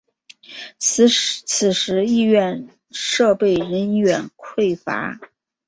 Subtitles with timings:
[0.79, 5.19] 此时医院设备人员匮乏。